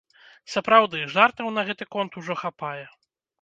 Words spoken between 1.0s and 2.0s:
жартаў на гэты